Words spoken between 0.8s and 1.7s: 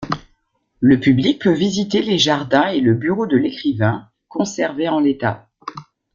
public peut